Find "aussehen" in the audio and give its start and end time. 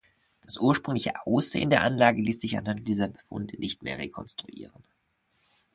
1.27-1.69